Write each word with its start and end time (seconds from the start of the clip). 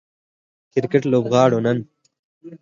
کرکټ 0.73 1.03
لوبغاړو 1.11 1.59
نن 1.65 1.77